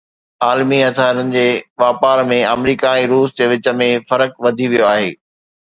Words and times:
عالمي 0.45 0.79
هٿيارن 0.85 1.29
جي 1.35 1.43
واپار 1.83 2.23
۾ 2.33 2.41
آمريڪا 2.55 2.95
۽ 3.03 3.05
روس 3.13 3.37
جي 3.43 3.53
وچ 3.55 3.73
۾ 3.85 3.93
فرق 4.11 4.43
وڌي 4.49 4.67
ويو 4.75 4.91
آهي 4.93 5.09